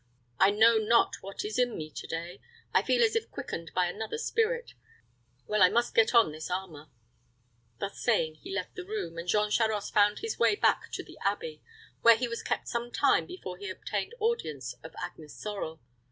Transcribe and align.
I 0.39 0.49
know 0.49 0.79
not 0.79 1.17
what 1.21 1.45
is 1.45 1.59
in 1.59 1.77
me 1.77 1.91
to 1.91 2.07
day. 2.07 2.41
I 2.73 2.81
feel 2.81 3.03
as 3.03 3.15
if 3.15 3.29
quickened 3.29 3.69
by 3.75 3.85
another 3.85 4.17
spirit. 4.17 4.73
Well, 5.45 5.61
I 5.61 5.69
must 5.69 5.93
get 5.93 6.15
on 6.15 6.31
this 6.31 6.49
armor." 6.49 6.89
Thus 7.77 7.99
saying, 8.01 8.37
he 8.41 8.51
left 8.51 8.73
the 8.73 8.83
room, 8.83 9.19
and 9.19 9.27
Jean 9.29 9.51
Charost 9.51 9.93
found 9.93 10.17
his 10.17 10.39
way 10.39 10.55
back 10.55 10.91
to 10.93 11.03
the 11.03 11.19
abbey, 11.23 11.61
where 12.01 12.15
he 12.17 12.27
was 12.27 12.41
kept 12.41 12.67
some 12.67 12.89
time 12.89 13.27
before 13.27 13.57
he 13.57 13.69
obtained 13.69 14.15
audience 14.19 14.73
of 14.81 14.95
Agnes 14.99 15.35
Sorel. 15.39 15.79